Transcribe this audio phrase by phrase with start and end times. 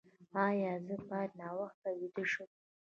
[0.45, 2.49] ایا زه باید ناوخته ویده شم؟